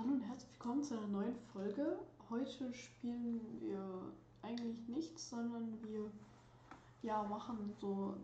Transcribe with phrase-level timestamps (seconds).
[0.00, 1.98] Hallo und herzlich willkommen zu einer neuen Folge.
[2.30, 3.84] Heute spielen wir
[4.40, 6.10] eigentlich nichts, sondern wir
[7.02, 8.16] ja, machen so,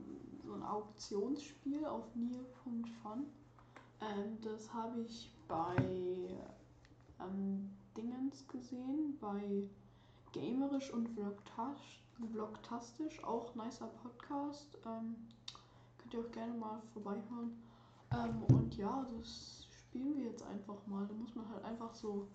[0.43, 3.27] so ein Auktionsspiel auf Nier.fun.
[4.01, 5.77] Ähm, das habe ich bei
[7.21, 9.69] ähm, Dingens gesehen, bei
[10.33, 14.79] Gamerisch und Vlogtastisch, auch nicer Podcast.
[14.87, 15.15] Ähm,
[15.99, 17.63] könnt ihr auch gerne mal vorbeihören.
[18.13, 19.66] Ähm, und ja, das
[19.97, 21.07] spielen wir jetzt einfach mal.
[21.07, 22.29] Da muss man halt einfach so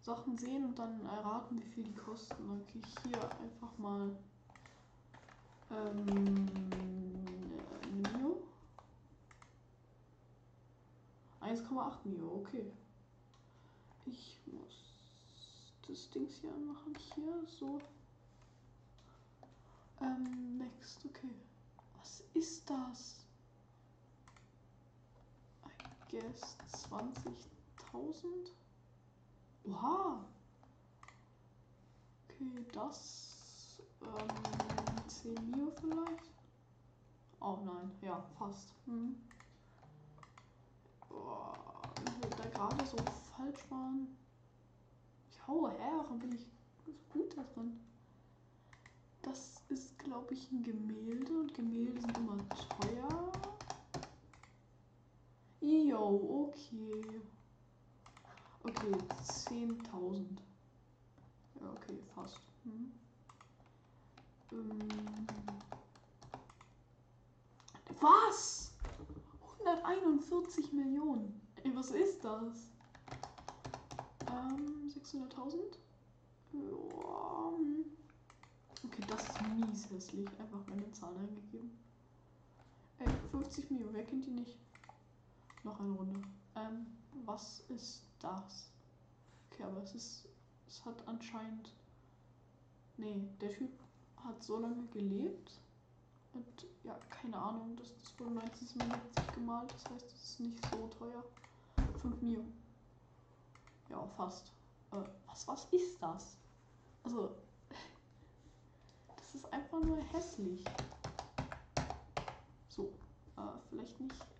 [0.00, 2.48] Sachen sehen und dann erraten, wie viel die kosten.
[2.48, 4.16] Dann gehe ich hier einfach mal
[5.70, 6.46] ähm,
[7.92, 8.42] Mio.
[11.42, 12.72] 1,8 Mio, okay.
[14.06, 15.02] Ich muss
[15.86, 16.94] das Dings hier anmachen.
[17.14, 17.78] Hier, so.
[20.00, 21.34] Ähm, next, okay.
[21.98, 23.23] Was ist das?
[26.14, 26.56] Guess
[26.90, 28.52] 20.000.
[29.66, 30.24] Oha!
[32.28, 36.30] Okay, das ähm, 10 Mio vielleicht?
[37.40, 38.72] Oh nein, ja, fast.
[38.86, 39.16] Hm.
[41.10, 42.96] Wir da gerade so
[43.36, 44.16] falsch waren.
[45.30, 46.46] Ich haue her, warum bin ich
[46.84, 47.80] so gut da drin?
[49.22, 53.23] Das ist, glaube ich, ein Gemälde und Gemälde sind immer teuer.
[55.94, 57.20] Jo, okay.
[58.64, 60.26] Okay, 10.000.
[61.60, 62.40] Ja, okay, fast.
[62.64, 62.92] Hm.
[68.00, 68.72] Was?
[69.60, 71.40] 141 Millionen.
[71.62, 72.72] Ey, was ist das?
[74.28, 75.78] Ähm, 600.000?
[76.54, 76.60] Ja.
[77.56, 77.84] Hm.
[78.84, 80.28] Okay, das ist mies hässlich.
[80.40, 81.70] Einfach meine Zahl eingegeben.
[82.98, 84.58] Ey, 50 Millionen, wer kennt die nicht?
[85.64, 86.22] Noch eine Runde.
[86.56, 86.86] Ähm,
[87.24, 88.70] was ist das?
[89.50, 90.28] Okay, aber es ist.
[90.68, 91.74] Es hat anscheinend.
[92.96, 93.70] Nee, der Typ
[94.16, 95.58] hat so lange gelebt.
[96.34, 100.88] Und ja, keine Ahnung, das, das wurde 1977 gemalt, das heißt, es ist nicht so
[100.88, 101.24] teuer.
[102.00, 102.44] 5 Mio.
[103.88, 104.52] Ja, fast.
[104.92, 104.96] Äh,
[105.26, 106.36] was, was ist das?
[107.04, 107.36] Also,
[109.16, 110.64] das ist einfach nur hässlich.
[112.68, 112.92] So,
[113.36, 114.33] äh, vielleicht nicht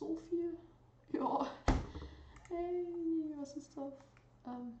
[0.00, 0.56] so viel.
[1.12, 1.46] Ja.
[2.48, 3.92] Hey, was ist das?
[4.46, 4.78] Ähm,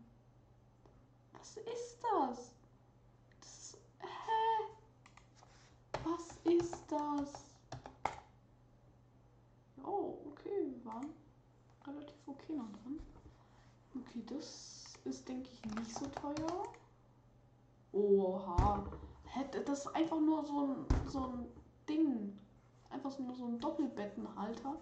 [1.32, 2.54] was ist das?
[3.40, 3.78] Das ist.
[3.98, 4.64] Hä?
[6.04, 7.32] Was ist das?
[9.84, 11.10] Oh, okay, wir waren
[11.86, 12.98] relativ okay noch dran.
[13.94, 16.62] Okay, das ist, denke ich, nicht so teuer.
[17.92, 18.90] Oha.
[19.66, 21.46] Das ist einfach nur so ein, so ein
[21.88, 22.38] Ding.
[22.88, 24.76] Einfach nur so ein Doppelbettenhalter.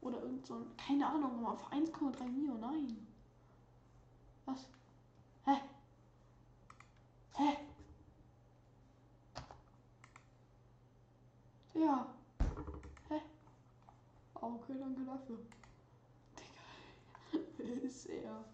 [0.00, 3.06] Oder irgend so ein, keine Ahnung, auf 1,3 Mio, nein.
[4.44, 4.68] Was?
[5.44, 5.60] Hä?
[7.34, 7.56] Hä?
[11.74, 12.06] Ja.
[13.08, 13.20] Hä?
[14.34, 15.38] Oh, okay, danke dafür.
[16.38, 17.44] Digga.
[17.58, 18.44] Wer ist er?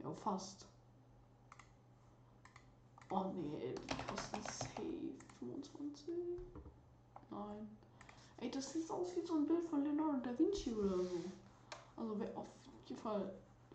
[0.00, 0.66] Ja, fast.
[3.10, 3.74] Oh nee,
[5.62, 6.14] 25.
[7.30, 7.68] Nein.
[8.38, 11.20] Ey, das sieht aus wie so ein Bild von Leonardo da Vinci oder so.
[11.96, 12.46] Also wer auf
[12.86, 13.32] jeden Fall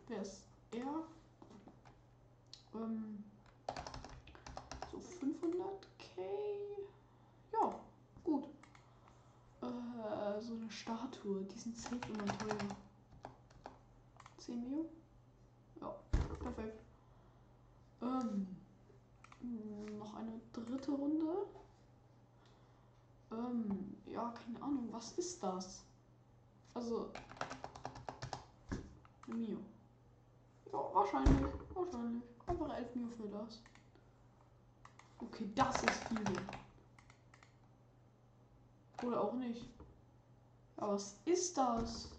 [0.08, 1.04] wäre es er.
[2.74, 3.24] Ähm,
[4.92, 6.22] so 500k.
[7.52, 7.80] Ja,
[8.24, 8.46] gut.
[9.62, 12.58] Äh, so eine Statue, die sind safe immer teuer.
[14.38, 14.90] 10 Mio?
[15.82, 15.94] Ja,
[16.40, 16.82] perfekt.
[18.02, 18.48] Ähm,
[20.00, 21.46] noch eine dritte Runde.
[23.34, 25.84] Ähm, ja, keine Ahnung, was ist das?
[26.74, 27.12] Also,
[29.28, 29.58] Mio.
[30.72, 32.24] Ja, wahrscheinlich, wahrscheinlich.
[32.46, 33.62] Einfach 11 Mio für das.
[35.20, 36.36] Okay, das ist viel.
[39.04, 39.70] Oder auch nicht.
[40.78, 42.12] Ja, was ist das?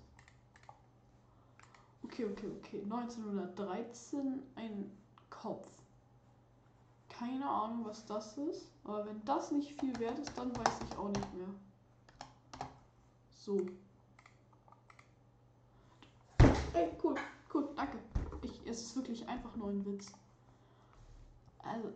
[2.02, 2.82] Okay, okay, okay.
[2.82, 4.90] 1913 ein
[5.30, 5.83] Kopf.
[7.18, 8.70] Keine Ahnung, was das ist.
[8.84, 11.48] Aber wenn das nicht viel wert ist, dann weiß ich auch nicht mehr.
[13.30, 13.60] So.
[16.72, 17.14] Ey, cool,
[17.52, 17.98] cool, danke.
[18.42, 20.12] Ich, es ist wirklich einfach nur ein Witz.
[21.58, 21.92] Also,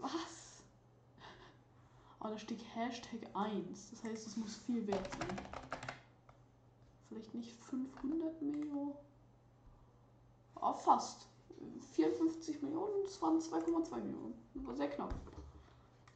[0.00, 0.62] was?
[2.20, 3.90] Oh, da steht Hashtag 1.
[3.90, 5.36] Das heißt, es muss viel wert sein.
[7.08, 8.94] Vielleicht nicht 500 Millionen.
[10.54, 11.26] Oh, fast.
[11.94, 14.34] 54 Millionen, das waren 2,2 Millionen.
[14.54, 15.14] Das war sehr knapp.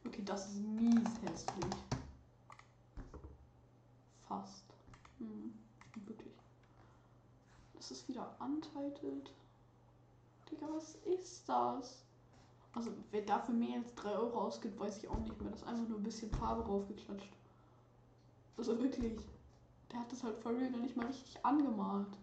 [0.05, 1.75] Okay, das ist mies hässlich.
[4.27, 4.65] Fast.
[5.19, 5.53] Hm,
[6.05, 6.33] wirklich.
[7.73, 9.31] Das ist wieder untitled.
[10.49, 12.03] Digga, was ist das?
[12.73, 15.51] Also, wer dafür mehr als 3 Euro ausgibt, weiß ich auch nicht mehr.
[15.51, 17.33] Das ist einfach nur ein bisschen Farbe draufgeklatscht.
[18.57, 19.19] Also wirklich.
[19.91, 22.17] Der hat das halt for real nicht mal richtig angemalt.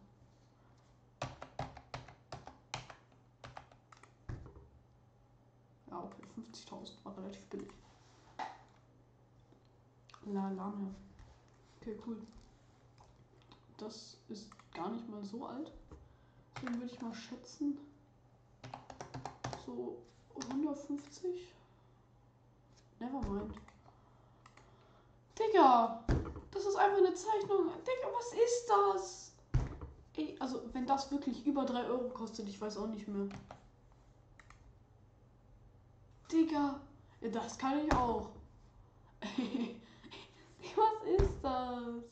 [5.90, 6.22] Ja, okay,
[7.14, 7.72] 50.000 war relativ billig.
[10.26, 10.94] La Lame.
[11.80, 12.16] Okay, cool.
[13.76, 15.72] Das ist gar nicht mal so alt.
[16.56, 17.78] Deswegen würde ich mal schätzen,
[19.66, 19.98] so
[20.50, 21.52] 150?
[23.00, 23.54] Nevermind.
[25.38, 26.04] Digga!
[26.52, 27.66] Das ist einfach eine Zeichnung.
[27.82, 29.32] Digga, was ist das?
[30.16, 33.28] Ey, also wenn das wirklich über 3 Euro kostet, ich weiß auch nicht mehr.
[36.30, 36.80] Digga,
[37.24, 38.28] ja, das kann ich auch.
[40.76, 42.04] was ist das?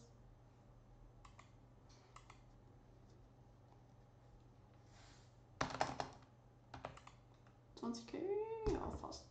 [8.07, 8.19] K?
[8.73, 9.25] Ja, fast.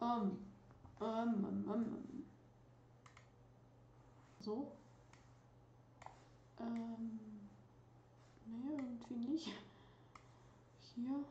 [0.00, 0.38] Ähm,
[1.00, 2.24] ähm, ähm, ähm.
[4.40, 4.72] So.
[6.58, 7.20] Ähm.
[8.46, 9.52] Nee, irgendwie nicht.
[10.94, 11.24] Hier.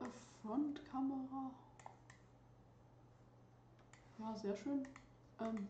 [0.00, 0.04] Äh,
[0.46, 1.50] Frontkamera.
[4.18, 4.86] Ja, sehr schön.
[5.40, 5.68] Ähm.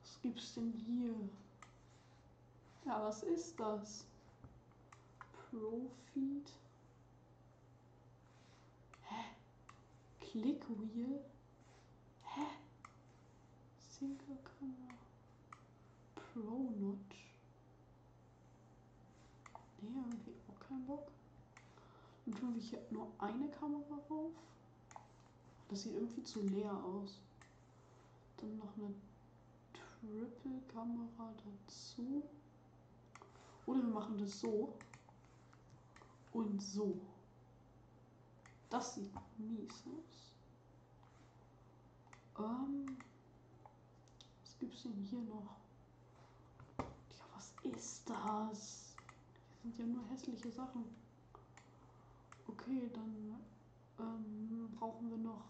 [0.00, 1.14] Was gibt's denn hier?
[2.84, 4.06] Ja, was ist das?
[5.50, 6.52] Profit.
[9.02, 9.24] Hä?
[10.20, 11.24] Clickwheel?
[12.22, 12.46] Hä?
[13.80, 14.94] Single Camera.
[16.14, 17.34] Pro Notch.
[19.82, 21.09] Nee, irgendwie auch kein Bock.
[22.30, 24.32] Dann tun wir hier nur eine Kamera rauf.
[25.68, 27.18] Das sieht irgendwie zu leer aus.
[28.36, 28.94] Dann noch eine
[29.72, 32.22] Triple-Kamera dazu.
[33.66, 34.72] Oder wir machen das so.
[36.32, 37.00] Und so.
[38.68, 40.32] Das sieht mies aus.
[42.38, 42.96] Ähm,
[44.42, 45.56] was gibt's denn hier noch?
[46.78, 48.94] Ja, was ist das?
[49.48, 50.99] Das sind ja nur hässliche Sachen.
[52.52, 53.36] Okay, dann
[54.00, 55.44] ähm, brauchen wir noch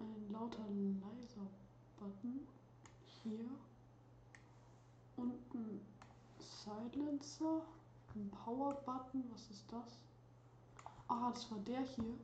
[0.00, 1.46] einen lauter leiser
[1.96, 2.40] Button
[3.22, 3.48] hier
[5.16, 5.80] und ein
[6.40, 7.62] Silencer,
[8.16, 9.98] ein Power Button, was ist das?
[11.06, 12.18] Ah, das war der hier.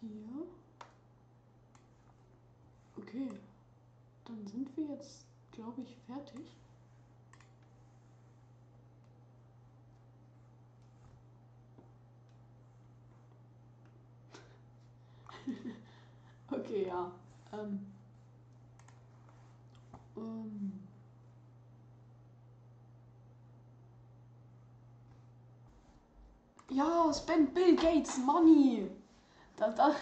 [0.00, 0.46] Hier.
[2.98, 3.30] Okay.
[4.26, 6.46] Dann sind wir jetzt, glaube ich, fertig.
[16.50, 17.10] Okay, ja.
[17.52, 17.86] Ähm.
[20.16, 20.72] Ähm.
[26.70, 28.90] Ja, spend Bill Gates Money.
[29.56, 29.94] Das, das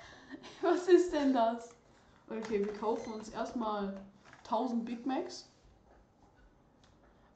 [0.62, 1.70] Was ist denn das?
[2.28, 3.96] Okay, wir kaufen uns erstmal
[4.44, 5.48] 1000 Big Macs.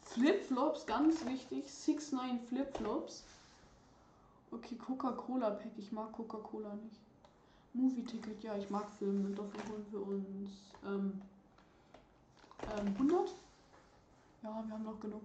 [0.02, 1.66] Flipflops, ganz wichtig.
[1.66, 3.24] 6-9 Flipflops.
[4.50, 5.70] Okay, Coca-Cola Pack.
[5.76, 7.00] Ich mag Coca-Cola nicht.
[7.72, 9.30] Movie-Ticket, ja, ich mag Filme.
[9.30, 10.50] Dafür holen wir uns
[10.84, 11.20] ähm,
[12.78, 13.28] ähm, 100.
[14.42, 15.22] Ja, wir haben noch genug.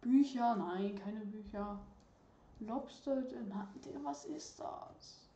[0.00, 1.78] Bücher, nein, keine Bücher.
[2.60, 3.68] Lobster, na,
[4.02, 5.28] was ist das?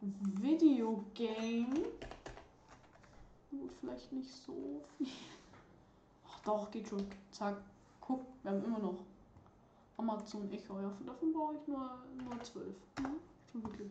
[0.00, 1.86] Videogame.
[3.50, 5.06] Gut, vielleicht nicht so viel.
[6.28, 7.06] Ach doch, geht schon.
[7.30, 7.56] Zack.
[8.00, 8.98] Guck, wir haben immer noch
[9.96, 10.78] Amazon Echo.
[10.80, 12.66] Ja, davon brauche ich nur, nur 12.
[12.98, 13.90] Mhm, schon wirklich.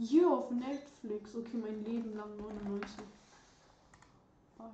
[0.00, 1.34] Hier auf Netflix.
[1.34, 2.98] Okay, mein Leben lang 99.
[4.56, 4.70] Bye.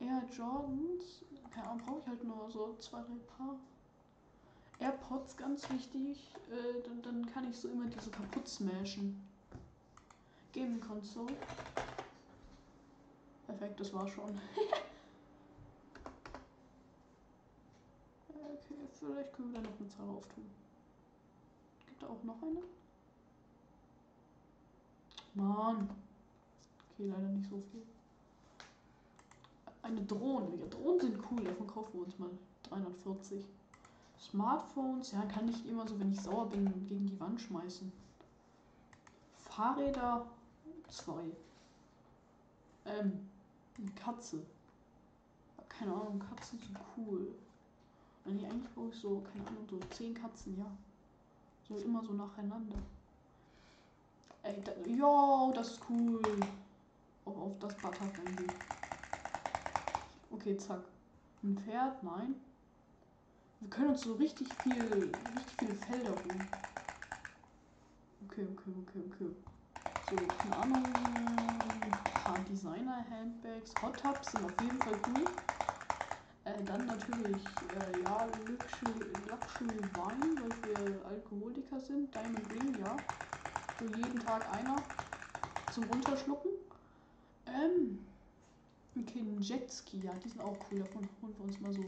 [0.00, 1.22] Air Jordans.
[1.54, 3.54] Keine Ahnung, brauche ich halt nur so zwei, drei Paar.
[4.80, 6.34] AirPods ganz wichtig.
[6.50, 9.22] Äh, dann, dann kann ich so immer diese kaputt smashen.
[10.52, 11.36] Gaming Console.
[13.46, 14.30] Perfekt, das war schon.
[18.28, 20.50] okay, vielleicht können wir da noch eine Zahl auftun.
[21.86, 22.62] Gibt da auch noch eine?
[25.34, 25.88] Mann.
[26.92, 27.82] Okay, leider nicht so viel.
[29.82, 30.56] Eine Drohne.
[30.56, 31.44] Ja, Drohnen sind cool.
[31.44, 32.30] Davon kaufen wir uns mal
[32.64, 33.44] 340.
[34.20, 37.90] Smartphones, ja, kann ich immer so, wenn ich sauer bin, gegen die Wand schmeißen.
[39.34, 40.26] Fahrräder,
[40.88, 41.24] zwei.
[42.84, 43.28] Ähm,
[43.78, 44.44] eine Katze.
[45.68, 47.34] Keine Ahnung, Katzen sind cool.
[48.26, 50.66] Nee, eigentlich brauche ich so, keine Ahnung, so zehn Katzen, ja.
[51.66, 52.76] So immer so nacheinander.
[54.86, 56.46] Ja, das ist cool.
[57.24, 58.54] Auch auf das Butterf eingehen.
[60.30, 60.82] Okay, zack.
[61.42, 62.02] Ein Pferd?
[62.02, 62.34] Nein.
[63.60, 66.48] Wir können uns so richtig viel, richtig viele Felder holen.
[68.26, 69.30] Okay, okay, okay, okay.
[70.00, 70.84] So, keine Ahnung.
[71.86, 73.80] Ein paar Designer-Handbags.
[73.82, 75.28] Hot Tubs sind auf jeden Fall cool.
[76.44, 82.14] Äh, dann natürlich, äh, ja, Luxury, Luxury Wine, weil wir Alkoholiker sind.
[82.14, 83.04] Diamond Ring, ja.
[83.80, 84.82] So jeden Tag einer
[85.70, 86.50] zum Runterschlucken.
[87.46, 88.04] Ähm,
[88.94, 90.80] okay, ein Jetski, ja, die sind auch cool.
[90.80, 91.84] Davon holen wir uns mal so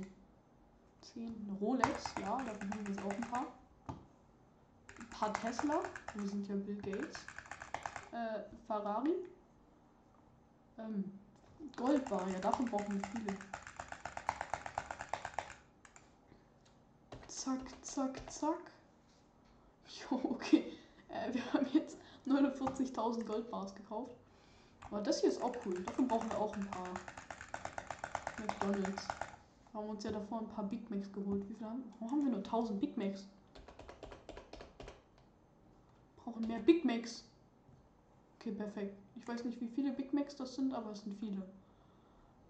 [1.13, 1.55] 10.
[1.61, 3.47] Rolex, ja, davon holen wir uns auch ein paar.
[4.99, 5.83] Ein paar Tesla,
[6.15, 7.27] wir sind ja Bill Gates.
[8.13, 9.15] Äh, Ferrari.
[10.79, 11.05] Ähm,
[11.77, 13.37] Goldbar, ja, davon brauchen wir viele.
[17.29, 18.71] Zack, zack, zack.
[20.11, 20.65] Jo, okay.
[21.13, 24.17] Äh, wir haben jetzt 49.000 Goldbars gekauft.
[24.91, 25.75] Aber das hier ist auch cool.
[25.85, 26.89] Davon brauchen wir auch ein paar.
[28.39, 29.09] McDonalds.
[29.71, 31.49] Wir haben uns ja davor ein paar Big Macs geholt.
[31.49, 31.93] Wie viel haben wir?
[32.01, 33.27] Warum haben wir nur 1000 Big Macs?
[36.17, 37.25] Brauchen mehr Big Macs.
[38.39, 38.97] Okay, perfekt.
[39.17, 41.43] Ich weiß nicht, wie viele Big Macs das sind, aber es sind viele.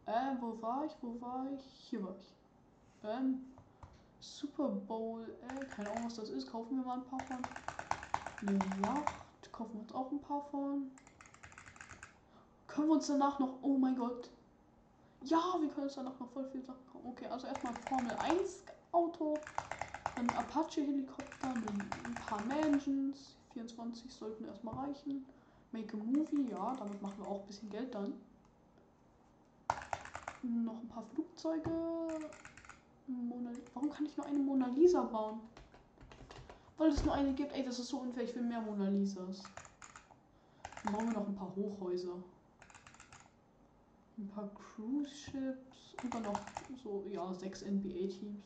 [0.07, 0.92] Äh, wo war ich?
[1.00, 1.62] Wo war ich?
[1.90, 2.35] Hier war ich.
[3.04, 3.40] Ähm,
[4.21, 5.23] Super Bowl.
[5.49, 6.50] Äh, keine Ahnung, was das ist.
[6.50, 7.38] Kaufen wir mal ein paar von.
[8.42, 9.52] Yacht.
[9.52, 10.90] Kaufen wir uns auch ein paar von.
[12.66, 13.58] Können wir uns danach noch.
[13.62, 14.30] Oh mein Gott.
[15.22, 17.06] Ja, wir können uns danach noch voll viel Sachen kaufen.
[17.06, 19.38] Okay, also erstmal Formel 1 Auto.
[20.16, 21.49] Ein Apache Helikopter.
[21.49, 23.37] Ein paar Mansions.
[23.52, 25.25] 24 sollten erstmal reichen.
[25.70, 26.49] Make a Movie.
[26.50, 28.14] Ja, damit machen wir auch ein bisschen Geld dann.
[30.42, 31.70] Noch ein paar Flugzeuge.
[33.06, 35.40] Mona Warum kann ich nur eine Mona Lisa bauen?
[36.82, 37.52] Weil es nur eine gibt.
[37.52, 38.24] Ey, das ist so unfair.
[38.24, 39.44] Ich will mehr Mona Lisas.
[40.82, 42.16] Dann bauen wir noch ein paar Hochhäuser.
[44.18, 45.94] Ein paar Cruise Ships.
[46.02, 46.40] Und dann noch
[46.82, 48.42] so, ja, sechs NBA-Teams.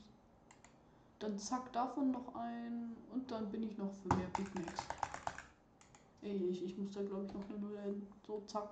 [1.19, 2.95] Dann zack, davon noch ein.
[3.15, 4.83] Und dann bin ich noch für mehr Big Macs.
[6.21, 8.07] Ey, ich, ich muss da glaube ich noch eine Null enden.
[8.27, 8.69] So, zack.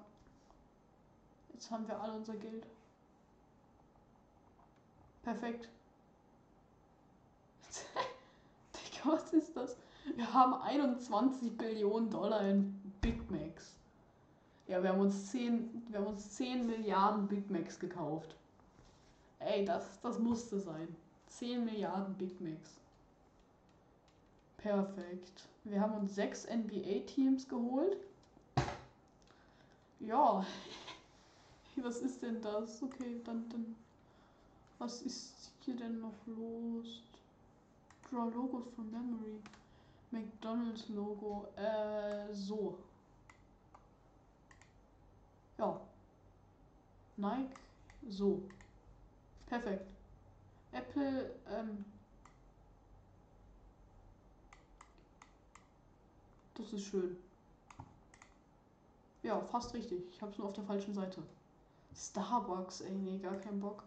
[1.55, 2.67] Jetzt haben wir alle unser Geld.
[5.23, 5.71] Perfekt.
[8.75, 9.77] Digga, was ist das?
[10.17, 13.77] Wir haben 21 Billionen Dollar in Big Macs.
[14.67, 18.35] Ja, wir haben uns 10, wir haben uns 10 Milliarden Big Macs gekauft.
[19.39, 20.95] Ey, das, das musste sein.
[21.29, 22.81] 10 Milliarden Big Macs.
[24.59, 25.49] Perfekt.
[25.65, 27.99] Wir haben uns sechs NBA-Teams geholt.
[30.01, 30.45] Ja.
[31.77, 32.83] Was ist denn das?
[32.83, 33.75] Okay, dann, dann
[34.79, 37.03] was ist hier denn noch los?
[38.15, 39.41] Draw Logos from Memory.
[40.13, 41.49] McDonald's Logo.
[41.57, 42.79] Äh, so.
[45.59, 45.81] Ja.
[47.17, 47.53] Nike.
[48.09, 48.41] So.
[49.47, 49.85] Perfekt.
[50.71, 51.85] Apple, ähm.
[56.55, 57.17] Das ist schön.
[59.25, 60.05] Ja, fast richtig.
[60.13, 61.21] Ich hab's nur auf der falschen Seite.
[61.97, 63.83] Starbucks, ey, nee, gar keinen Bock.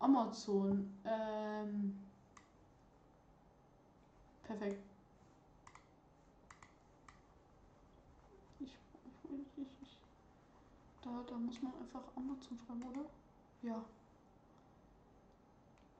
[0.00, 0.92] Amazon.
[1.06, 1.98] Ähm,
[4.58, 4.82] perfekt.
[8.60, 8.78] Ich,
[9.30, 9.96] ich, ich,
[11.02, 13.06] da, da muss man einfach Amazon schreiben, oder?
[13.62, 13.84] Ja.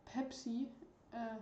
[0.05, 0.69] Pepsi.
[1.13, 1.37] Äh,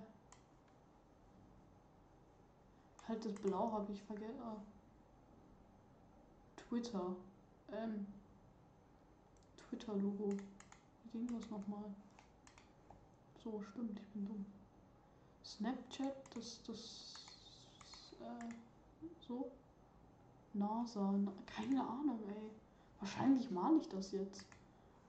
[3.09, 4.41] halt das Blau habe ich vergessen.
[4.41, 4.57] Ah.
[6.57, 7.17] Twitter.
[7.73, 8.07] Ähm,
[9.57, 10.37] Twitter-Logo.
[11.05, 11.85] Wie ging das nochmal?
[13.43, 14.60] So, stimmt, ich bin dumm.
[15.57, 17.15] Snapchat, das, das,
[18.21, 18.55] äh,
[19.27, 19.51] so.
[20.53, 22.51] NASA, na, keine Ahnung, ey.
[23.01, 24.45] Wahrscheinlich male ich das jetzt.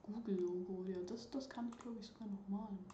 [0.03, 2.85] Google-Logo, ja, das, das kann ich glaube ich sogar noch malen.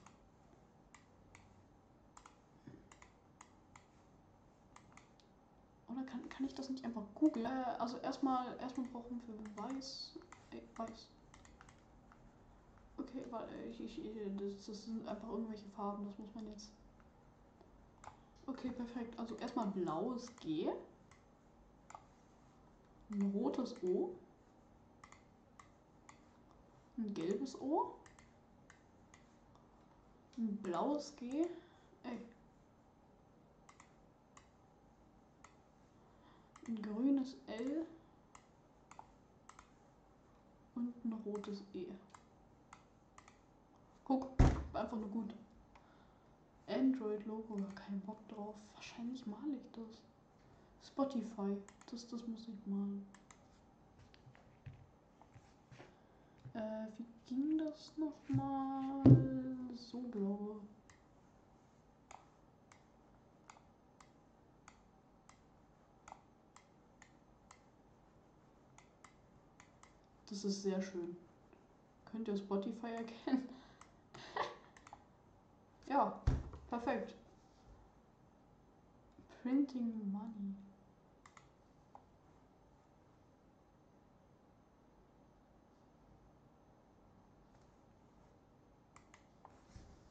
[5.89, 7.45] Oder kann, kann ich das nicht einfach googeln?
[7.45, 10.17] Äh, also erstmal, erstmal brauchen wir Weiß.
[10.51, 11.07] Ey, Weiß.
[12.97, 14.01] Okay, weil ich, ich,
[14.37, 16.71] das, das sind einfach irgendwelche Farben, das muss man jetzt.
[18.47, 19.19] Okay, perfekt.
[19.19, 20.69] Also erstmal blaues G.
[23.11, 24.15] Ein rotes O.
[26.97, 27.93] Ein gelbes O.
[30.37, 31.45] Ein blaues G.
[32.03, 32.19] Ey.
[36.67, 37.85] Ein grünes L.
[40.75, 41.85] Und ein rotes E.
[44.05, 44.29] Guck,
[44.73, 45.33] einfach nur gut.
[46.67, 48.55] Android-Logo, kein Bock drauf.
[48.75, 50.01] Wahrscheinlich male ich das.
[50.85, 51.57] Spotify.
[51.89, 52.87] Das, das muss ich mal.
[56.53, 59.03] Äh, wie ging das nochmal?
[59.75, 60.61] So, glaube
[70.29, 71.15] Das ist sehr schön.
[72.11, 73.47] Könnt ihr Spotify erkennen?
[75.87, 76.21] ja,
[76.69, 77.13] perfekt.
[79.41, 80.55] Printing Money.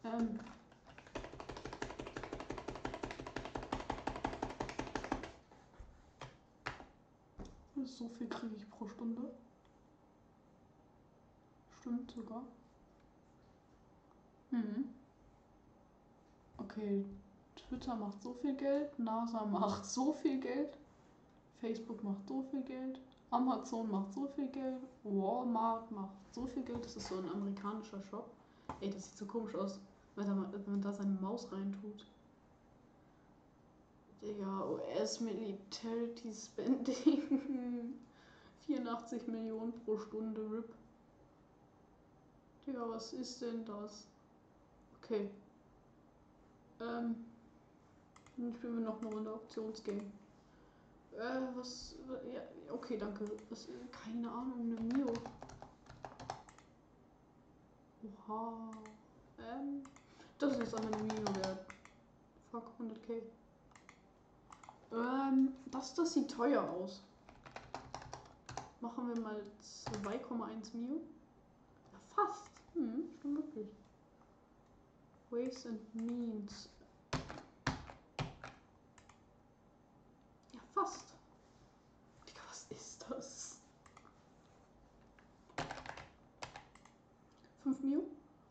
[0.04, 0.40] Ähm.
[7.84, 9.30] So viel kriege ich pro Stunde.
[11.80, 12.42] Stimmt sogar.
[14.50, 14.95] Mhm.
[16.76, 17.06] Okay,
[17.56, 20.76] Twitter macht so viel Geld, NASA macht so viel Geld,
[21.59, 26.85] Facebook macht so viel Geld, Amazon macht so viel Geld, Walmart macht so viel Geld.
[26.85, 28.30] Das ist so ein amerikanischer Shop.
[28.80, 29.80] Ey, das sieht so komisch aus,
[30.16, 32.04] wenn man, da seine Maus reintut.
[34.21, 37.95] Digga, US Militarity Spending.
[38.66, 40.75] 84 Millionen pro Stunde RIP.
[42.66, 44.06] Digga, was ist denn das?
[44.99, 45.30] Okay.
[46.80, 47.25] Ähm.
[48.37, 50.02] Dann spielen wir noch eine Runde Auktionsgame.
[51.12, 51.95] Äh, was.
[52.33, 52.42] Ja,
[52.73, 53.25] okay, danke.
[53.49, 55.12] Was, keine Ahnung, eine Mio.
[58.28, 58.71] Oha.
[59.38, 59.83] Ähm.
[60.38, 61.66] Das ist aber eine Mio wert.
[62.50, 63.23] Fuck, 100k.
[64.92, 67.02] Ähm, das, das sieht teuer aus.
[68.80, 69.42] Machen wir mal
[70.02, 71.00] 2,1 Mio.
[71.92, 72.50] Ja, fast.
[72.75, 73.68] Hm, schon wirklich.
[75.37, 76.71] Ways and Means.
[80.55, 81.12] Ja, fast.
[82.26, 83.61] Digga, was ist das?
[87.64, 88.03] 5 Mio?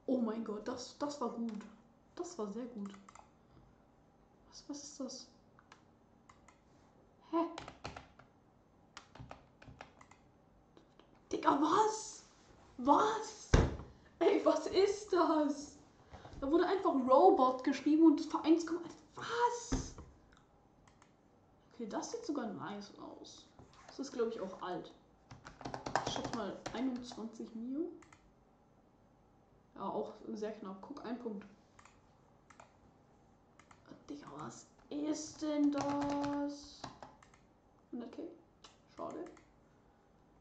[0.06, 1.66] Oh mein Gott, das, das war gut.
[2.16, 2.94] Das war sehr gut.
[4.50, 5.28] Was, was ist das?
[7.32, 7.46] Hä?
[11.32, 12.26] Digga, was?
[12.78, 13.50] Was?
[14.20, 15.75] Ey, was ist das?
[16.46, 18.68] Da wurde einfach Robot geschrieben und das war 1,
[19.16, 19.96] was?
[21.74, 23.48] Okay, das sieht sogar nice aus.
[23.88, 24.92] Das ist, glaube ich, auch alt.
[26.06, 27.90] Ich schätze mal 21 Mio.
[29.74, 30.78] Ja, auch sehr knapp.
[30.84, 31.48] Guck, ein Punkt.
[34.08, 36.80] Digga, was ist denn das?
[37.92, 38.22] 100k?
[38.96, 39.26] Schade.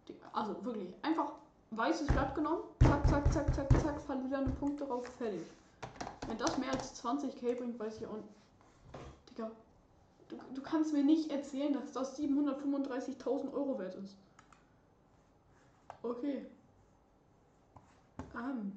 [0.06, 1.32] Digga, also wirklich, einfach
[1.70, 5.46] weißes Blatt genommen, zack, zack, zack, zack, zack, verliere eine Punkte drauf, fertig.
[6.26, 8.28] Wenn das mehr als 20k bringt, weiß ich auch nicht.
[9.30, 9.50] Digga,
[10.28, 14.16] du, du kannst mir nicht erzählen, dass das 735.000 Euro wert ist.
[16.02, 16.46] Okay.
[18.34, 18.72] Ähm.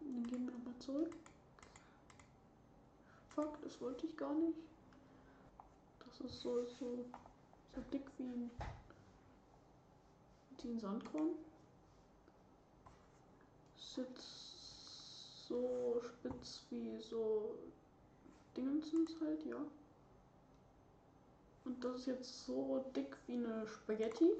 [0.00, 1.14] Dann gehen wir nochmal zurück.
[3.34, 4.58] Fuck, das wollte ich gar nicht.
[6.04, 7.04] Das ist so, so,
[7.74, 8.50] so dick wie ein,
[10.62, 11.47] wie ein Sandkorn.
[13.94, 17.54] Sitzt so spitz wie so
[18.56, 19.56] Dingensens halt, ja.
[21.64, 24.32] Und das ist jetzt so dick wie eine Spaghetti.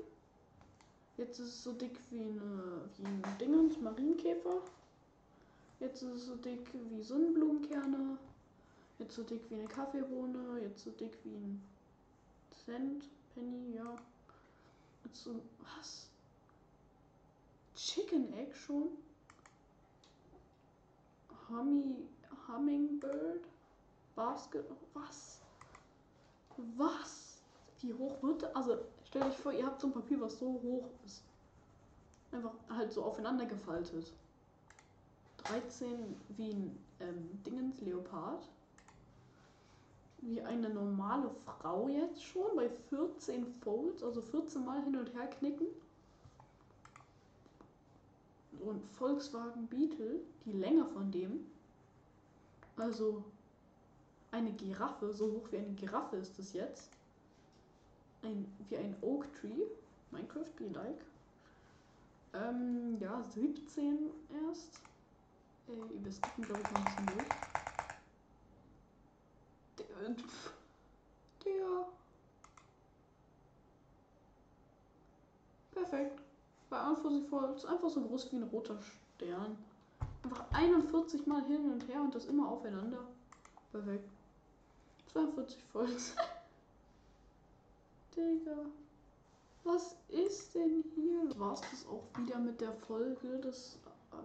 [1.17, 4.63] Jetzt ist es so dick wie, eine, wie ein Dingens, Marienkäfer.
[5.81, 8.19] Jetzt ist es so dick wie Sonnenblumenkerne.
[8.99, 10.61] Jetzt so dick wie eine Kaffeebohne.
[10.63, 11.63] Jetzt so dick wie ein
[12.65, 13.97] Cent, Penny, ja.
[15.05, 16.09] Jetzt so, was?
[17.75, 18.89] Chicken Egg schon?
[21.49, 22.07] Hummy,
[22.47, 23.45] Hummingbird?
[24.15, 25.41] Basket, was?
[26.77, 27.41] Was?
[27.81, 30.89] Wie hoch wird Also, stell euch vor, ihr habt so ein Papier, was so hoch
[31.07, 31.23] ist.
[32.33, 34.13] Einfach halt so aufeinander gefaltet.
[35.45, 38.49] 13 wie ein ähm, Dingens Leopard.
[40.21, 45.29] Wie eine normale Frau jetzt schon bei 14 Folds, also 14 Mal hin und her
[45.29, 45.69] knicken.
[48.69, 51.47] Und Volkswagen Beetle, die Länge von dem.
[52.77, 53.25] Also
[54.31, 56.91] eine Giraffe, so hoch wie eine Giraffe ist es jetzt.
[58.23, 59.63] Ein, wie ein Oak Tree.
[60.11, 61.01] Minecraft be like.
[62.35, 64.11] Ähm, ja, 17
[64.47, 64.81] erst.
[65.67, 67.29] Äh, wir skippen, glaube ich, mal ein bisschen durch.
[69.79, 70.15] Der.
[71.47, 71.89] Der.
[75.73, 76.28] Perfekt.
[76.71, 76.95] Bei
[77.29, 79.57] vor ist einfach so groß wie ein roter Stern.
[80.23, 83.05] Einfach 41 Mal hin und her und das immer aufeinander.
[83.73, 84.09] Perfekt.
[85.13, 86.15] 42 Volks.
[88.17, 88.67] Digga.
[89.65, 91.39] Was ist denn hier?
[91.39, 93.39] War es das auch wieder mit der Folge?
[93.43, 93.79] Das,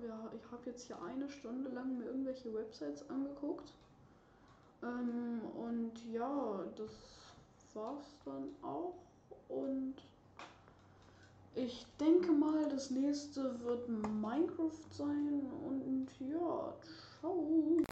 [0.05, 3.71] ja, ich habe jetzt hier eine Stunde lang mir irgendwelche Websites angeguckt.
[4.81, 6.91] Ähm, und ja, das
[7.73, 8.95] war's dann auch.
[9.49, 9.95] Und
[11.55, 15.41] ich denke mal, das nächste wird Minecraft sein.
[15.65, 16.73] Und ja,
[17.19, 17.83] ciao.